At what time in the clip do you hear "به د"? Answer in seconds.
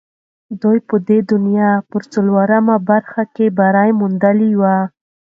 0.87-1.09